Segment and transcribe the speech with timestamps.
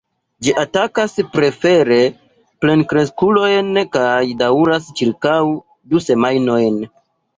[0.45, 1.97] Ĝi atakas prefere
[2.65, 5.37] plenkreskulojn kaj daŭras ĉirkaŭ
[5.93, 6.87] du semajnojn.